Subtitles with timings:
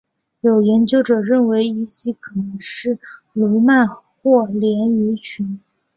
[0.39, 2.97] 有研究者认为依西可能是
[3.35, 3.87] 鲈鳗
[4.23, 5.61] 或鲢鱼群。